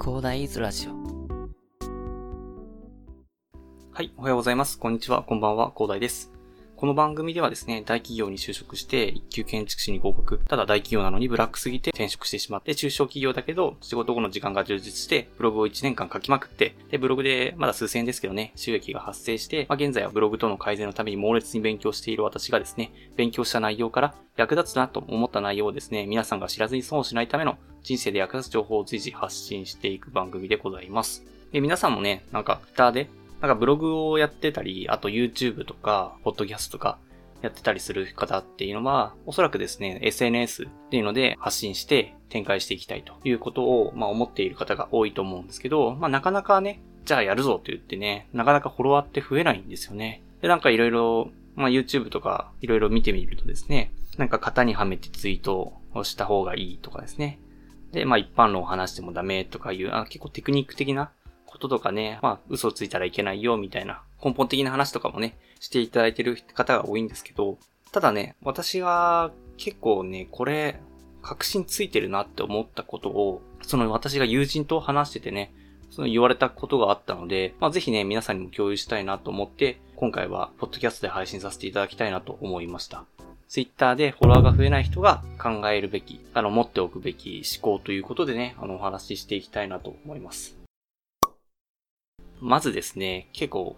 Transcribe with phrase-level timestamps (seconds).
[0.00, 0.92] 広大イズラジオ。
[3.92, 4.78] はい、おはようございます。
[4.78, 6.32] こんにちは、こんばんは、広大です。
[6.82, 10.38] この番組ではですね、大企業に就職して、一級建築士に合格。
[10.48, 31.24] ただ大企業なのにブラックすぎて転職してしまって、中小企業だけど、仕事後の時間が充実して、ブログを1年間書きまくって、で、ブログでまだ数千円ですけどね、収益が発生して、まあ、現在はブログとの改善のために猛烈に勉強している私がですね、勉強した内容から役立つなと思った内容をですね、皆さんが知らずに損をしないための人生で役立つ情報を随時発信していく番組でございます。
[31.52, 33.08] で、皆さんもね、なんか、ターで
[33.42, 36.98] なんかブログをやってたり、あと YouTube とか、ポッドキャストとか
[37.42, 50.22] やってたりする方っていうのは、おそらくですね、SNS っていうので発信して展開していきたいということを、まあ思っている方が多いと思うんですけど、まあなかなかね、じゃあやるぞって言ってね、なかなかフォロワーって増えないんですよね。
[50.40, 57.40] で、なんかいろいろ、まあ YouTube とかいろいろ見てみるとですね、なんか型にはめてツイートをした方がいいとかですね。
[57.90, 61.10] で、まあ一般論を話してもダメとかいう、あ結構テクニック的な
[61.52, 67.58] こととかね、まあ、嘘ついたらいけないよ、みたいな、根本的な話とかもね、していただいてる方が多いんですけど、
[67.92, 70.80] ただね、私は結構ね、これ、
[71.20, 75.52] 確信ついてるなって思ったことを、その私が友人と話しててね、
[75.90, 83.04] その言われたことがあったので、まあ、ぜひね、皆さんにも共有したいなと思って、今回は、ポッドキャストで配信させていただきたいなと思いました。
[83.46, 90.61] ツイッターでフォロワーが増えない人が考えるべき、あの、持っておくべき思考ということでね、あの、お話ししていきたいなと思います。
[92.42, 93.76] まずですね、結構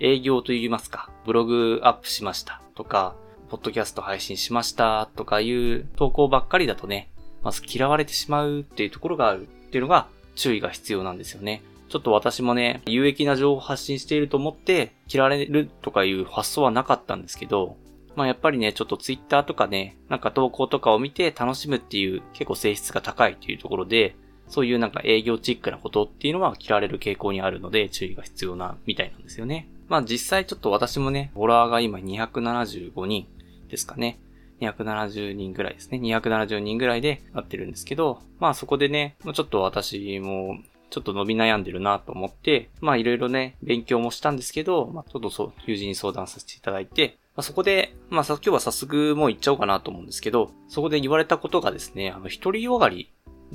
[0.00, 2.60] 営業と言いますか、ブログアップしました。
[2.74, 3.14] とか、
[3.48, 5.08] ポッドキャスト配信しました。
[5.14, 7.08] とかいう投稿ばっかりだとね、
[7.44, 9.46] まず嫌われてしまうっていうところがある。
[9.46, 11.62] っていうのが注意が必要なんですよね。
[11.88, 17.76] ちょっと私もね、有益な情報を発信していると思って嫌われるとかいう発想はなかったんですけど、
[18.16, 24.16] まあやっぱりね、ちょっとツイッターとかね、なんか投稿とかを見て楽しむっていう結構性質が高いというところで、
[24.50, 29.68] そういうなんか営業チックなことっていうのは嫌われる傾向にあるので注意が必要なみたいなんですよね。
[29.88, 33.26] まあ実際ちょっと私もね、フォロワーが今275人
[33.68, 34.18] ですかね。
[34.60, 35.98] 270人ぐらいですね。
[35.98, 40.58] 270人ぐらいでなってるんですけど、まあそこでね、ちょっと私も
[40.90, 53.08] ちょっと伸び悩んでるなと思って、まあいろいろね、勉強もしたんですけど、まあちょっとそう、友人に相談させていただいて、まあ、そこで、まあさ、今日は早速もう言っちゃおうかなと思うんですけど、そこで言われたことがですね、あの、一人よがり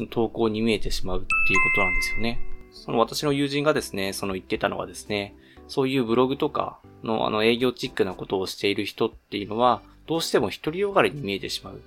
[0.10, 2.40] 投稿に見えてしまうっていうことなんですよね。
[2.72, 5.36] その私の友人がですね、その言ってたのはですね、
[5.68, 11.82] そういうブログとかのあの営業チックなことをしている人っていうのは、どうしても一人よがりに見えてしまう。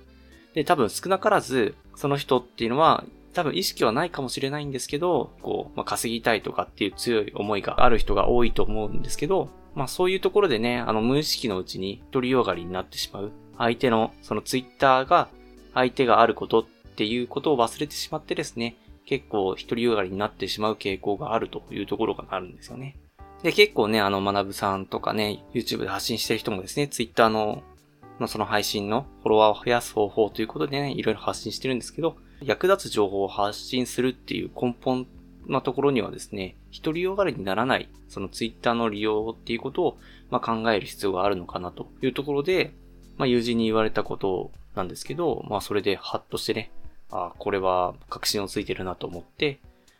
[0.53, 13.31] で、多分少なからず、その人っていうのは、多分意識はないかもしれないんですけど、こう、まあ、稼ぎたいとかっていう強い思いがある人が多いと思うんですけど、まあそういうところでね、あの無意識のうちに一人よがりになってしまう。
[13.57, 15.29] 相手の、そのツイッターが
[15.73, 16.65] 相手があること
[16.99, 22.97] っていうことを忘れてしまってですね、結構一人よがりになってしまう傾向があるというところがあるんですよね。
[23.41, 27.63] で、結構ね、あの、学ぶさんとかね、YouTube で発信してる人もですね、Twitter の、
[28.19, 35.07] のその配信のフォロワーを増やす方法ということでね、いろいろ発信してるんですけど、役立つ情報を発信するっていう根本
[35.47, 39.97] なところにはですね、一人よがりにならない、その Twitter の利用っていうことを、
[40.31, 42.73] まあ、考える必要があるのかなというところで、
[43.17, 46.73] まあ、友人に言われたことなんですけど、まあ、それでハッとしてね、
[47.11, 49.59] あこれは確信をついてるなと思って、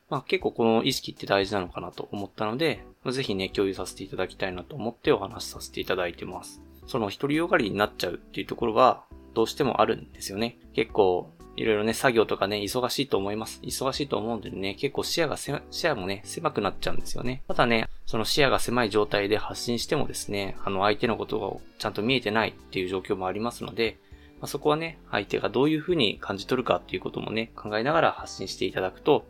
[0.09, 6.62] まあ、結構この意識って大事なのかなと思ったので、ぜひね、共有させていただきたいなと思ってお話しさせていただいてます。
[6.88, 9.03] その一人よがりになっちゃうっていうところは、
[9.36, 10.58] どうしてもあるんですよね。
[10.74, 13.59] 結構、いろいろね、作業とかね、忙しいと思います。
[13.64, 17.44] 忙しいと思うんでね、結構視野がせ、視野もね、狭くなっちゃうんですよね。
[17.47, 24.00] ただね、その視野が狭い状態で発信してもですね、あの相手のことがちゃんと見えてないっていう状況もありますので、
[24.39, 29.25] まあ、そこはね、相手がどういう風に感じ取るかっていうこともね、考えながら発信していただくと、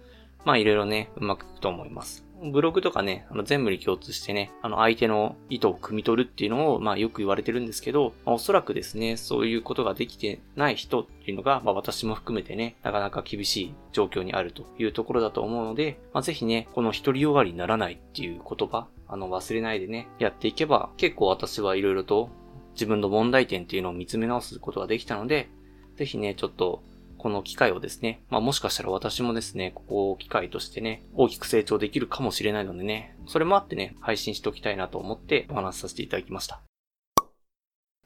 [0.45, 2.29] まあいろいろね、うまくいくと思います。
[2.41, 22.29] ブログとかね、あの全部に共通してね、あの相手の意図を汲み取るっていうのを、まあよく言われてるんですけど、まあ、おそらくですね、そういうことができてない人っていうのが、まあ私も含めてね、なかなか厳しい状況にあるというところだと思うので、まあぜひね、この独りよがりにならないっていう言葉、あの忘れないでね、やっていけば、結構私はいろいろと
[22.79, 25.49] 自分の問題点っていうのを見つめ直すことができたので、
[25.97, 26.81] ぜひね、ちょっと
[27.17, 36.61] この機会をですね、まあもしかしたら私もですね、ここを機会としてね、大きく成長できるかもしれないのでね、それもあってね、配信しておきたいなと思ってお話しさせていただきました。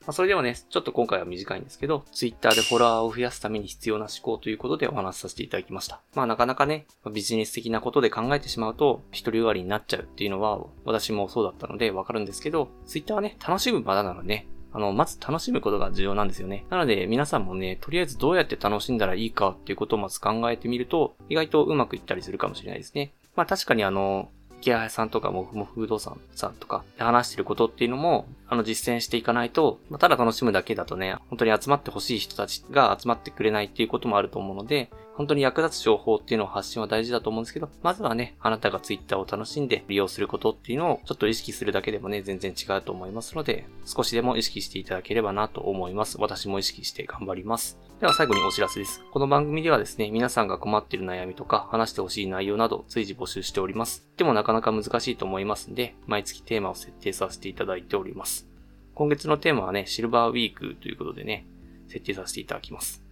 [0.06, 6.02] まあ、それではね、ちょっと今回は短いんですけど、Twitter でフォロワーを増やすために必要な思考ということでお話しさせていただきました。
[6.14, 16.66] まあなかなかね、ビジネス的なことで考えてしまうと、一人よがりになっちゃうっていうのは、私もそうだったのでわかるんですけど、Twitter はね、楽しむ場なのでね、あの、まず楽しむことが重要なんですよね。
[16.70, 23.14] なので、皆さんもね、とりあえずどうやって楽しんだらいいかっていうことをまず考えてみると、意外とうまくいったりするかもしれないですね。
[23.36, 24.30] まあ確かにあの、
[24.64, 46.18] 池谷さんとかもふもふ不動産さんとかで話してることっていうのも、あの実践していかないと、まあ、ただ楽しむだけだとね、本当に集まってほしい人たちが集まってくれないっていうこともあると思うので、本当に役立つ情報っていうのを発信は大事だと思うんですけど、まずはね、あなたが Twitter を楽しんで利用することっていうのをちょっと意識するだけでもね、全然違うと思いますので、少しでも意識していただければなと思います。
[46.19, 47.77] 私も意識して頑張ります。
[48.00, 49.04] では最後にお知らせです。
[49.12, 54.07] この番組ではですね、皆さんが困っている悩みとか話してほしい内容など随時募集しております。
[54.18, 58.48] でもなかなか難しいと思いますんで、毎月テーマを設定させていただいております。
[58.95, 61.45] 今月のテーマはね、シルバーウィークということでね、
[61.88, 63.03] 設定させていただきます。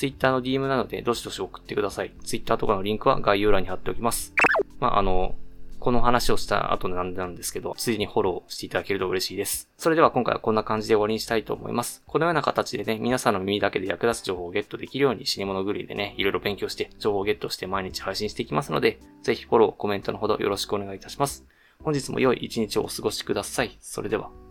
[0.00, 2.12] Twitter の DM なので、どしどし送ってください。
[2.24, 4.32] Twitter とかのリンクは概要欄に貼っておきます。
[4.78, 5.34] まあ、あの、
[5.78, 9.68] この話をした後でなんですけど、ついにフォローしていただけると嬉しいです。
[9.76, 12.02] それでは今回はこんな感じで終わりにしたいと思います。
[12.06, 21.44] このような形でね、皆さんの耳だけで役立つ情報をゲットできるように死に物狂いでね、いろいろ勉強して情報をゲットして毎日配信していきますので、ぜひフォロー、コメントのほどよろしくお願いいたします。
[21.84, 23.76] 本日も良い一日をお過ごしください。
[23.80, 24.49] それでは。